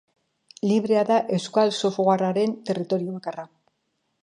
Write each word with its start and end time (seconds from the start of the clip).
Librea 0.69 1.03
da 1.09 1.17
euskal 1.37 1.75
softwarearen 1.81 2.57
territorio 2.71 3.17
bakarra. 3.19 3.49